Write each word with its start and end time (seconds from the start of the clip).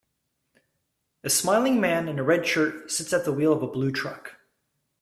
A 1.23 1.29
smiling 1.29 1.79
man 1.79 2.09
in 2.09 2.17
a 2.17 2.23
red 2.23 2.47
shirt 2.47 2.89
sits 2.91 3.13
at 3.13 3.23
the 3.23 3.31
wheel 3.31 3.53
of 3.53 3.61
a 3.61 3.67
blue 3.67 3.91
truck. 3.91 4.37